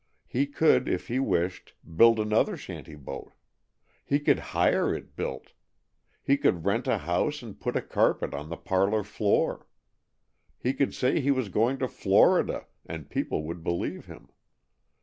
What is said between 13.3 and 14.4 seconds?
would believe him.